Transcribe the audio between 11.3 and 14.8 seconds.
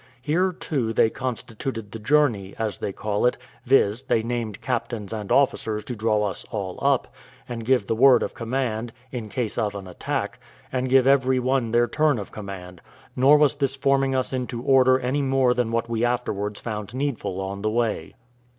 one their turn of command; nor was this forming us into